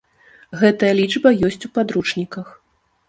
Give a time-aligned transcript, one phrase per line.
[0.61, 2.47] Гэтая лічба ёсць у падручніках.